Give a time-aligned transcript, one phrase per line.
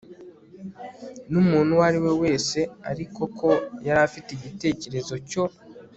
[1.29, 2.59] Numuntu uwo ari we wese
[2.91, 3.49] ariko ko
[3.85, 5.43] yari afite igitekerezo cyo